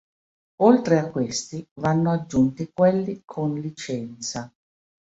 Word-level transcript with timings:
Oltre 0.63 0.97
a 0.97 1.11
questi 1.11 1.63
vanno 1.79 2.09
aggiunti 2.09 2.71
quelli 2.73 3.21
con 3.23 3.53
licenza. 3.59 4.51